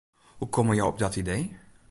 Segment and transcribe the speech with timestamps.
[0.37, 1.57] Hoe komme jo op dat idee?